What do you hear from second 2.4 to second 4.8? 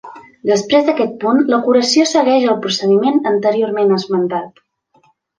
el procediment anteriorment esmentat.